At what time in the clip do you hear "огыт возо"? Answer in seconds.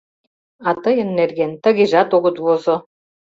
2.17-2.75